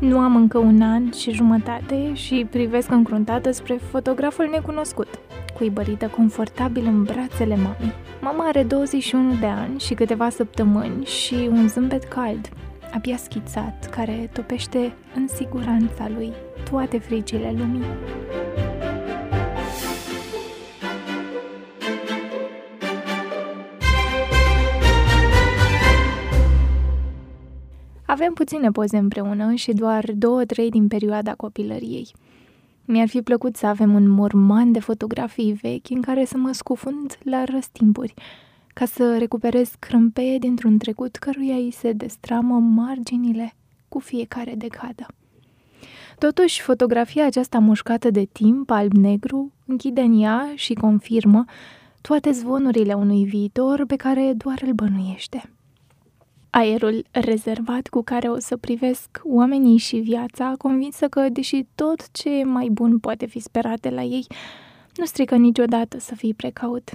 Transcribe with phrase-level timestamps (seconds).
[0.00, 5.08] Nu am încă un an și jumătate și privesc încruntată spre fotograful necunoscut,
[5.54, 7.92] cuibărită confortabil în brațele mamei.
[8.20, 12.48] Mama are 21 de ani și câteva săptămâni și un zâmbet cald,
[12.94, 16.32] abia schițat, care topește în siguranța lui
[16.70, 17.84] toate fricile lumii.
[28.20, 32.14] Avem puține poze împreună și doar două-trei din perioada copilăriei.
[32.84, 37.18] Mi-ar fi plăcut să avem un morman de fotografii vechi în care să mă scufund
[37.22, 38.14] la răstimpuri,
[38.74, 43.54] ca să recuperez crâmpeie dintr-un trecut căruia îi se destramă marginile
[43.88, 45.06] cu fiecare decadă.
[46.18, 51.44] Totuși, fotografia aceasta mușcată de timp, alb-negru, închide în ea și confirmă
[52.00, 55.50] toate zvonurile unui viitor pe care doar îl bănuiește.
[56.50, 62.38] Aerul rezervat cu care o să privesc oamenii și viața, convinsă că, deși tot ce
[62.38, 64.26] e mai bun poate fi sperat de la ei,
[64.96, 66.90] nu strică niciodată să fii precaut.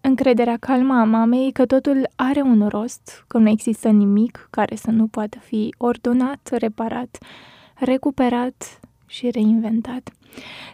[0.00, 4.90] Încrederea calmă a mamei că totul are un rost, că nu există nimic care să
[4.90, 7.18] nu poată fi ordonat, reparat,
[7.74, 10.12] recuperat și reinventat.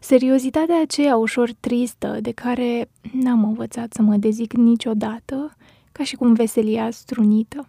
[0.01, 5.57] Seriozitatea aceea ușor tristă, de care n-am învățat să mă dezic niciodată,
[5.95, 7.69] ca și cum veselia strunită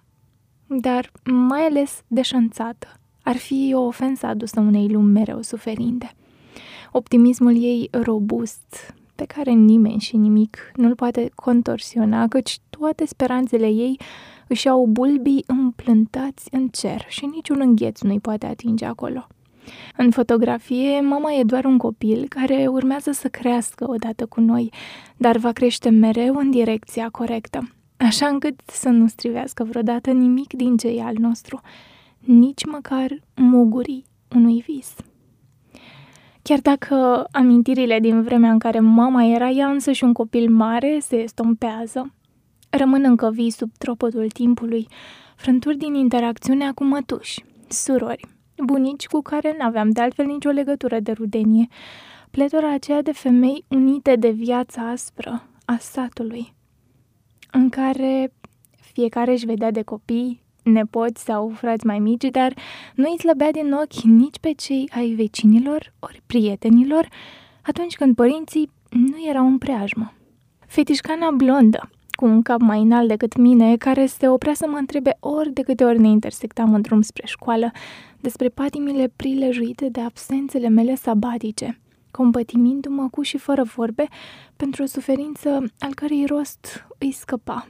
[0.68, 2.88] dar mai ales deșanțată.
[3.23, 6.12] Ar fi o ofensă adusă unei lumi mereu suferinde.
[6.92, 14.00] Optimismul ei robust, pe care nimeni și nimic nu-l poate contorsiona, căci toate speranțele ei
[14.48, 19.28] își au bulbii împlântați în cer și niciun îngheț nu-i poate atinge acolo.
[19.98, 24.72] În fotografie, mama e doar un copil care urmează să crească odată cu noi,
[25.18, 30.78] dar va crește mereu în direcția corectă așa încât să nu strivească vreodată nimic din
[30.78, 31.61] ce e al nostru,
[32.19, 34.95] nici măcar mugurii unui vis.
[36.41, 41.00] Chiar dacă amintirile din vremea în care mama era ea însă și un copil mare
[41.01, 42.13] se estompează,
[42.69, 44.88] rămân încă vii sub tropătul timpului,
[45.35, 48.28] frânturi din interacțiunea cu mătuși, surori,
[48.66, 51.67] bunici cu care n-aveam de altfel nicio legătură de rudenie,
[52.31, 56.54] pletora aceea de femei unite de viața aspră a satului,
[57.55, 58.33] în care
[58.93, 62.53] fiecare își vedea de copii, nepoți sau frați mai mici, dar
[62.95, 67.07] nu îi slăbea din ochi nici pe cei ai vecinilor ori prietenilor
[67.61, 70.13] atunci când părinții nu erau în preajmă.
[70.67, 75.17] Fetișcana blondă, cu un cap mai înalt decât mine, care se oprea să mă întrebe
[75.19, 77.72] ori de câte ori ne intersectam în drum spre școală
[78.19, 81.79] despre patimile prilejuite de absențele mele sabatice–
[82.16, 84.08] compătimindu-mă cu și fără vorbe
[84.56, 85.50] pentru o suferință
[85.80, 87.68] al cărei rost îi scăpa.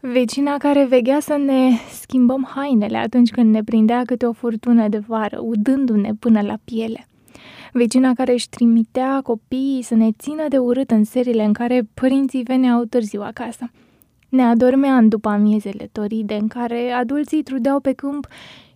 [0.00, 1.70] Vecina care vegea să ne
[2.00, 7.06] schimbăm hainele atunci când ne prindea câte o furtună de vară, udându-ne până la piele.
[7.72, 12.42] Vecina care își trimitea copiii să ne țină de urât în serile în care părinții
[12.42, 13.70] veneau târziu acasă.
[14.28, 18.26] Ne adormea în după amiezele toride în care adulții trudeau pe câmp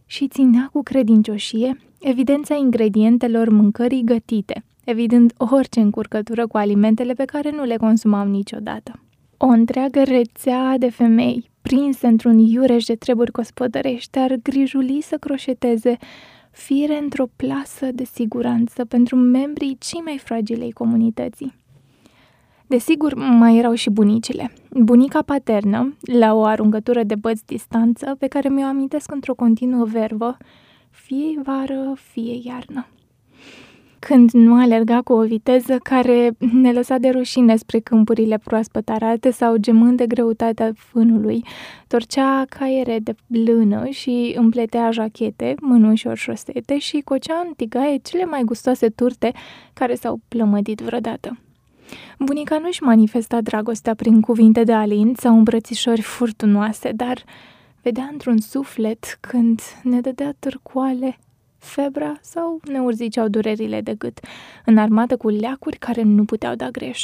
[0.06, 7.50] și ținea cu credincioșie evidența ingredientelor mâncării gătite, evident orice încurcătură cu alimentele pe care
[7.50, 9.00] nu le consumam niciodată.
[9.36, 15.96] O întreagă rețea de femei, prinse într-un iureș de treburi gospodărești, ar grijuli să croșeteze
[16.50, 21.54] fire într-o plasă de siguranță pentru membrii cei mai fragilei comunității.
[22.66, 24.52] Desigur, mai erau și bunicile.
[24.70, 30.36] Bunica paternă, la o aruncătură de băți distanță, pe care mi-o amintesc într-o continuă verbă,
[30.94, 32.86] fie vară, fie iarnă.
[33.98, 39.30] Când nu alerga cu o viteză care ne lăsa de rușine spre câmpurile proaspăt arate
[39.30, 41.44] sau gemând de greutatea fânului,
[41.86, 48.24] torcea caiere de blână și împletea jachete, mânuși ori șosete și cocea în tigaie cele
[48.24, 49.32] mai gustoase turte
[49.72, 51.38] care s-au plămădit vreodată.
[52.18, 57.24] Bunica nu-și manifesta dragostea prin cuvinte de alint sau îmbrățișori furtunoase, dar
[57.84, 61.18] vedea într-un suflet când ne dădea târcoale,
[61.58, 64.20] febra sau ne urziceau durerile de gât,
[64.64, 67.02] înarmată cu leacuri care nu puteau da greș.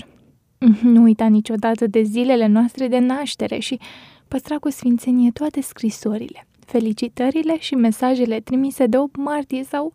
[0.83, 3.81] Nu uita niciodată de zilele noastre de naștere și
[4.29, 9.93] păstra cu sfințenie toate scrisorile, felicitările și mesajele trimise de 8 martie sau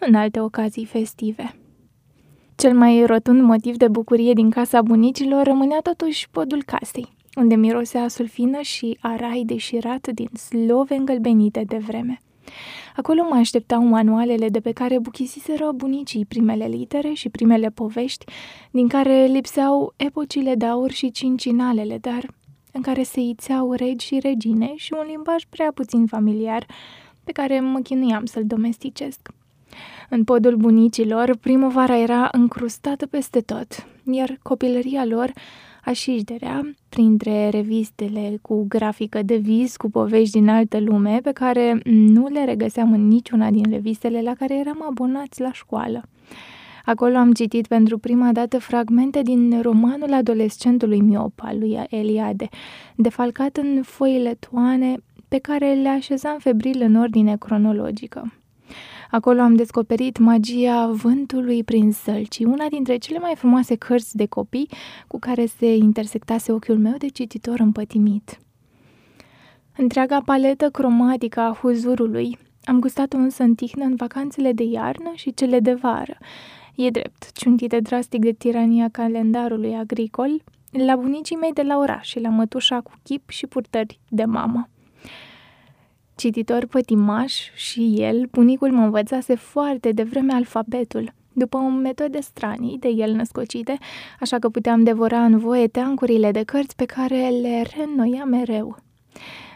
[0.00, 1.56] în alte ocazii festive.
[2.56, 8.08] Cel mai rotund motiv de bucurie din casa bunicilor rămânea totuși podul casei, unde mirosea
[8.08, 12.20] sulfină și arai deșirat din slove îngălbenite de vreme.
[12.96, 18.24] Acolo mă așteptau manualele de pe care buchisiseră bunicii primele litere și primele povești,
[18.70, 22.34] din care lipseau epocile de aur și cincinalele, dar
[22.72, 26.66] în care se ițeau regi și regine și un limbaj prea puțin familiar
[27.24, 29.28] pe care mă chinuiam să-l domesticesc.
[30.08, 35.32] În podul bunicilor, primăvara era încrustată peste tot, iar copilăria lor
[35.86, 42.26] așișderea printre revistele cu grafică de vis, cu povești din altă lume, pe care nu
[42.26, 46.02] le regăseam în niciuna din revistele la care eram abonați la școală.
[46.84, 52.48] Acolo am citit pentru prima dată fragmente din romanul adolescentului miop al lui Eliade,
[52.96, 54.96] defalcat în foile toane
[55.28, 58.32] pe care le așezam febril în ordine cronologică.
[59.10, 64.68] Acolo am descoperit magia vântului prin sălci, una dintre cele mai frumoase cărți de copii
[65.06, 68.38] cu care se intersectase ochiul meu de cititor împătimit.
[69.76, 75.34] Întreaga paletă cromatică a huzurului am gustat-o însă în tihnă în vacanțele de iarnă și
[75.34, 76.18] cele de vară.
[76.74, 82.20] E drept, ciuntite drastic de tirania calendarului agricol, la bunicii mei de la oraș și
[82.20, 84.68] la mătușa cu chip și purtări de mamă.
[86.16, 92.88] Cititor pătimaș și el, bunicul mă învățase foarte devreme alfabetul, după o metode stranii de
[92.88, 93.78] el născocite,
[94.20, 98.76] așa că puteam devora în voie teancurile de cărți pe care le reînnoia mereu.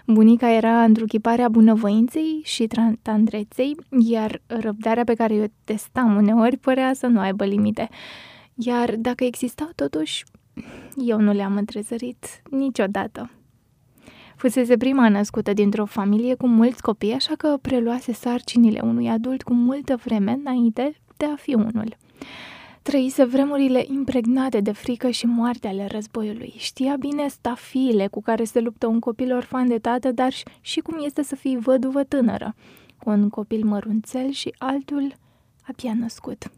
[0.07, 2.69] Bunica era întruchiparea bunăvoinței și
[3.03, 7.89] tandreței, iar răbdarea pe care o testam uneori părea să nu aibă limite.
[8.55, 10.25] Iar dacă existau totuși,
[11.07, 13.31] eu nu le-am întrezărit niciodată.
[14.41, 19.53] Fusese prima născută dintr-o familie cu mulți copii, așa că preluase sarcinile unui adult cu
[19.53, 21.97] multă vreme înainte de a fi unul.
[22.83, 26.55] Trăise vremurile impregnate de frică și moarte ale războiului.
[26.57, 30.99] Știa bine stafiile cu care se luptă un copil orfan de tată, dar și cum
[31.05, 32.55] este să fii văduvă tânără,
[32.99, 35.15] cu un copil mărunțel și altul
[35.67, 36.51] abia născut.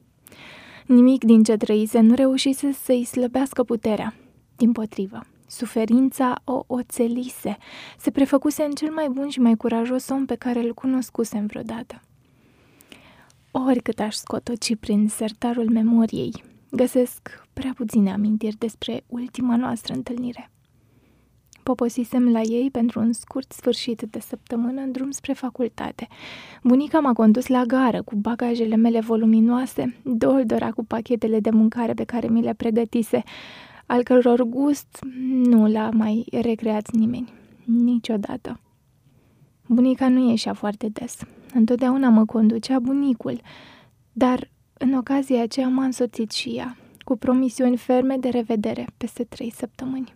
[0.86, 4.14] Nimic din ce trăise nu reușise să-i slăbească puterea.
[4.56, 5.20] Din potrivă,
[5.56, 7.56] Suferința o oțelise,
[7.98, 12.00] se prefăcuse în cel mai bun și mai curajos om pe care îl cunoscusem vreodată.
[13.50, 20.50] Oricât aș scotoci prin sertarul memoriei, găsesc prea puține amintiri despre ultima noastră întâlnire.
[21.62, 26.08] Poposisem la ei pentru un scurt sfârșit de săptămână în drum spre facultate.
[26.62, 32.04] Bunica m-a condus la gară cu bagajele mele voluminoase, doldora cu pachetele de mâncare pe
[32.04, 33.22] care mi le pregătise,
[33.92, 34.98] al căror gust
[35.32, 37.32] nu l-a mai recreat nimeni,
[37.64, 38.60] niciodată.
[39.66, 41.16] Bunica nu ieșea foarte des.
[41.54, 43.40] Întotdeauna mă conducea bunicul,
[44.12, 49.50] dar în ocazia aceea m-a însoțit și ea, cu promisiuni ferme de revedere peste trei
[49.50, 50.14] săptămâni.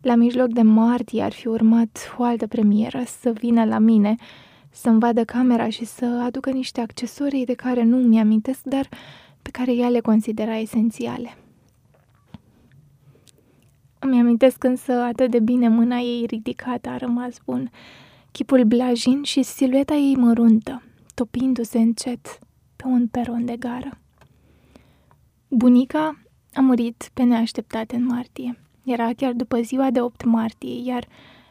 [0.00, 4.14] La mijloc de martie ar fi urmat o altă premieră să vină la mine,
[4.70, 8.88] să-mi vadă camera și să aducă niște accesorii de care nu mi-amintesc, dar
[9.42, 11.36] pe care ea le considera esențiale.
[13.98, 17.70] Îmi amintesc însă atât de bine mâna ei ridicată a rămas bun,
[18.32, 20.82] chipul blajin și silueta ei măruntă,
[21.14, 22.38] topindu-se încet
[22.76, 23.98] pe un peron de gară.
[25.48, 26.18] Bunica
[26.54, 28.58] a murit pe neașteptate în martie.
[28.84, 31.06] Era chiar după ziua de 8 martie, iar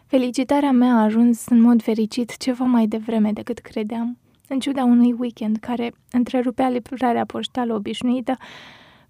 [0.05, 4.17] felicitarea mea a ajuns în mod fericit ceva mai devreme decât credeam,
[4.47, 8.37] în ciuda unui weekend care întrerupea livrarea poștală obișnuită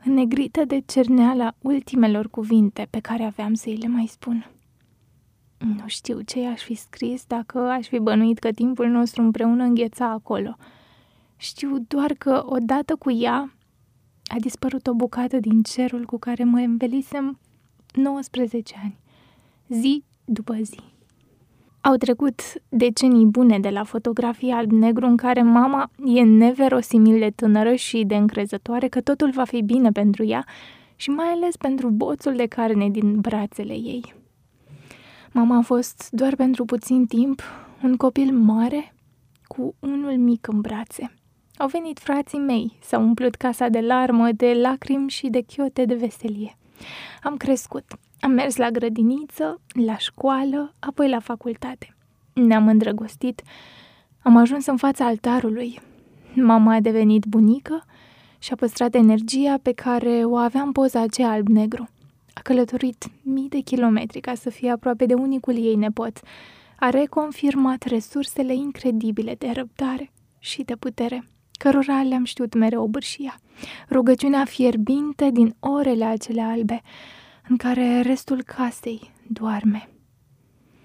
[0.03, 4.51] înnegrită de cerneala ultimelor cuvinte pe care aveam să îi le mai spun.
[5.57, 10.05] Nu știu ce i-aș fi scris dacă aș fi bănuit că timpul nostru împreună îngheța
[10.09, 10.57] acolo.
[11.37, 13.53] Știu doar că odată cu ea
[14.23, 17.39] a dispărut o bucată din cerul cu care mă învelisem
[17.93, 18.97] 19 ani,
[19.67, 20.79] zi după zi.
[21.87, 27.75] Au trecut decenii bune de la fotografia alb-negru în care mama e neverosimil de tânără
[27.75, 30.45] și de încrezătoare că totul va fi bine pentru ea
[30.95, 34.13] și mai ales pentru boțul de carne din brațele ei.
[35.31, 37.41] Mama a fost doar pentru puțin timp
[37.83, 38.93] un copil mare
[39.43, 41.13] cu unul mic în brațe.
[41.57, 45.95] Au venit frații mei, s-au umplut casa de larmă, de lacrimi și de chiote de
[45.95, 46.57] veselie.
[47.23, 47.85] Am crescut,
[48.19, 51.95] am mers la grădiniță, la școală, apoi la facultate.
[52.33, 53.41] Ne-am îndrăgostit.
[54.19, 55.79] Am ajuns în fața altarului.
[56.33, 57.85] Mama a devenit bunică
[58.39, 61.89] și a păstrat energia pe care o aveam poza aceea alb-negru.
[62.33, 66.19] A călătorit mii de kilometri ca să fie aproape de unicul ei nepot.
[66.79, 73.39] A reconfirmat resursele incredibile de răbdare și de putere, cărora le-am știut mereu obârșia.
[73.89, 76.81] Rugăciunea fierbinte din orele acele albe,
[77.49, 79.89] în care restul casei doarme.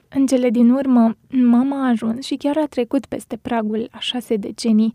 [0.09, 4.37] În cele din urmă, mama a ajuns și chiar a trecut peste pragul a șase
[4.37, 4.93] decenii,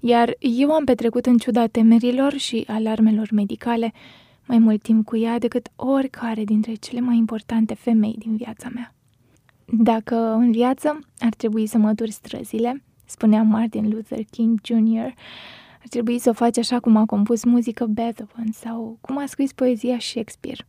[0.00, 3.92] iar eu am petrecut în ciuda temerilor și alarmelor medicale
[4.46, 8.94] mai mult timp cu ea decât oricare dintre cele mai importante femei din viața mea.
[9.64, 15.12] Dacă în viață ar trebui să mături străzile, spunea Martin Luther King Jr.,
[15.80, 19.52] ar trebui să o faci așa cum a compus muzică Beethoven sau cum a scris
[19.52, 20.66] poezia Shakespeare.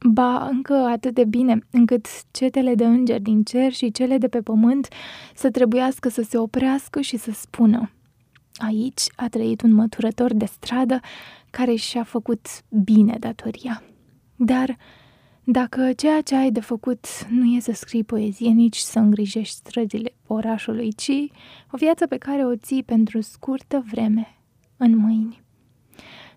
[0.00, 4.40] Ba, încă atât de bine, încât cetele de îngeri din cer și cele de pe
[4.40, 4.88] pământ
[5.34, 7.90] să trebuiască să se oprească și să spună
[8.58, 11.00] Aici a trăit un măturător de stradă
[11.50, 12.46] care și-a făcut
[12.84, 13.82] bine datoria.
[14.36, 14.76] Dar
[15.44, 20.14] dacă ceea ce ai de făcut nu e să scrii poezie, nici să îngrijești străzile
[20.26, 21.10] orașului, ci
[21.72, 24.38] o viață pe care o ții pentru scurtă vreme
[24.76, 25.42] în mâini.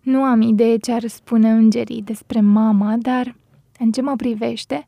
[0.02, 3.36] Nu am idee ce ar spune îngerii despre mama, dar
[3.82, 4.86] în ce mă privește,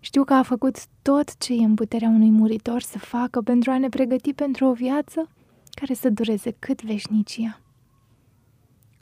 [0.00, 3.78] știu că a făcut tot ce e în puterea unui muritor să facă pentru a
[3.78, 5.28] ne pregăti pentru o viață
[5.70, 7.60] care să dureze cât veșnicia.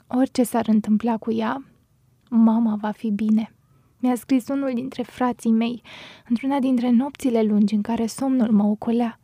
[0.07, 1.65] Orice s-ar întâmpla cu ea,
[2.29, 3.55] mama va fi bine.
[3.99, 5.81] Mi-a scris unul dintre frații mei,
[6.29, 9.19] într-una dintre nopțile lungi în care somnul mă ocolea,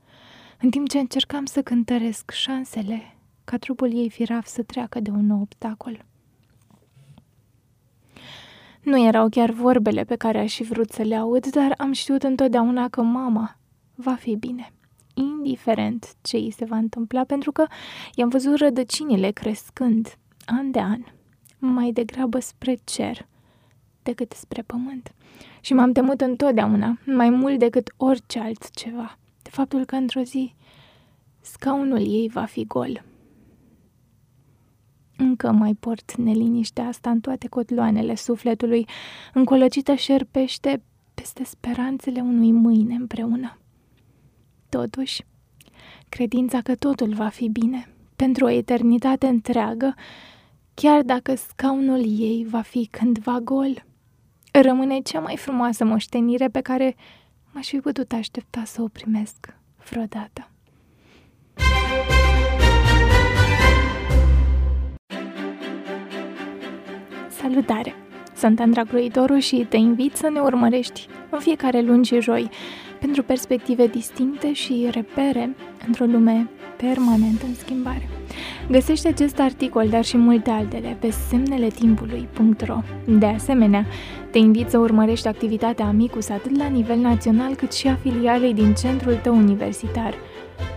[0.61, 5.25] în timp ce încercam să cântăresc șansele ca trupul ei firav să treacă de un
[5.25, 6.05] nou obstacol.
[8.89, 12.23] Nu erau chiar vorbele pe care aș fi vrut să le aud, dar am știut
[12.23, 13.57] întotdeauna că mama
[13.95, 14.73] va fi bine,
[15.13, 17.65] indiferent ce îi se va întâmpla, pentru că
[18.13, 21.03] i-am văzut rădăcinile crescând, an de an,
[21.59, 23.27] mai degrabă spre cer
[24.03, 25.13] decât spre pământ.
[25.61, 30.55] Și m-am temut întotdeauna, mai mult decât orice altceva, de faptul că într-o zi
[31.41, 33.03] scaunul ei va fi gol.
[35.21, 38.87] Încă mai port neliniștea asta în toate cotloanele sufletului,
[39.33, 40.81] încolăcită șerpește
[41.13, 43.57] peste speranțele unui mâine împreună.
[44.69, 45.25] Totuși,
[46.09, 49.95] credința că totul va fi bine, pentru o eternitate întreagă,
[50.73, 53.85] chiar dacă scaunul ei va fi cândva gol,
[54.51, 56.95] rămâne cea mai frumoasă moștenire pe care
[57.51, 59.55] m-aș fi putut aștepta să o primesc
[59.89, 60.49] vreodată.
[67.59, 67.95] Salutare!
[68.35, 72.49] Sunt Andra Groitoru și te invit să ne urmărești în fiecare luni și joi
[72.99, 75.55] pentru perspective distincte și repere
[75.87, 78.09] într-o lume permanent în schimbare.
[78.69, 82.77] Găsește acest articol, dar și multe altele, pe semneletimpului.ro.
[83.05, 83.85] De asemenea,
[84.31, 88.73] te invit să urmărești activitatea Amicus atât la nivel național cât și a filialei din
[88.73, 90.13] centrul tău universitar,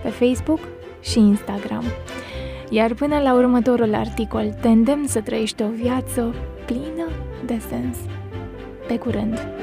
[0.02, 0.60] pe Facebook
[1.00, 1.84] și Instagram.
[2.70, 6.34] Iar până la următorul articol, te îndemn să trăiești o viață
[6.66, 7.08] plină
[7.46, 7.96] de sens.
[8.86, 9.61] Pe curând!